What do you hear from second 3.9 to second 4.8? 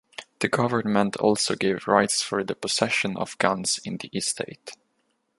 the estate.